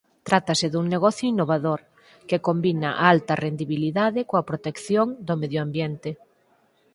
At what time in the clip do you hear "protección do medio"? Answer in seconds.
4.49-5.59